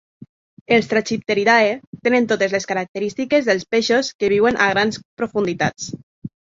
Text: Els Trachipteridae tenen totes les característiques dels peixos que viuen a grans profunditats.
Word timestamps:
Els 0.77 0.87
Trachipteridae 0.93 1.75
tenen 2.09 2.27
totes 2.33 2.57
les 2.57 2.67
característiques 2.73 3.51
dels 3.53 3.69
peixos 3.77 4.13
que 4.21 4.35
viuen 4.37 4.63
a 4.69 4.75
grans 4.75 5.03
profunditats. 5.23 5.97